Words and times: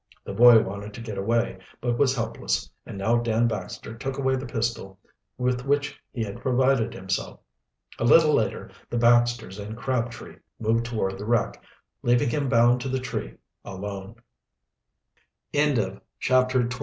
The 0.23 0.33
boy 0.33 0.63
wanted 0.63 0.95
to 0.95 1.01
get 1.01 1.19
away, 1.19 1.59
but 1.79 1.95
was 1.99 2.15
helpless, 2.15 2.67
and 2.87 2.97
now 2.97 3.17
Dan 3.17 3.47
Baxter 3.47 3.93
took 3.93 4.17
away 4.17 4.35
the 4.35 4.47
pistol 4.47 4.97
with 5.37 5.63
which 5.63 5.95
he 6.11 6.23
had 6.23 6.41
provided 6.41 6.91
himself. 6.91 7.39
A 7.99 8.03
little 8.03 8.33
later 8.33 8.71
the 8.89 8.97
Baxters 8.97 9.59
and 9.59 9.77
Crabtree 9.77 10.37
moved 10.59 10.87
toward 10.87 11.19
the 11.19 11.25
wreck, 11.27 11.61
leaving 12.01 12.31
him 12.31 12.49
bound 12.49 12.81
to 12.81 12.89
the 12.89 12.97
tree, 12.99 13.35
alone. 13.63 14.15
CHAPTER 15.53 16.61
XXVII. 16.63 16.79